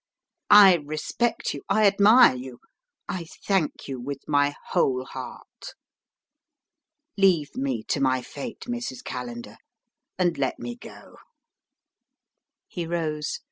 I 0.49 0.77
respect 0.77 1.53
you; 1.53 1.61
I 1.69 1.85
admire 1.85 2.33
you; 2.35 2.57
I 3.07 3.25
thank 3.45 3.87
you 3.87 4.01
with 4.01 4.27
my 4.27 4.55
whole 4.69 5.05
heart. 5.05 5.75
Leave 7.19 7.55
me 7.55 7.83
to 7.89 7.99
my 8.01 8.23
fate, 8.23 8.61
Mrs. 8.61 9.03
Callender 9.03 9.57
and 10.17 10.39
let 10.39 10.57
me 10.57 10.75
go." 10.75 11.17
He 12.67 12.87
rose. 12.87 13.39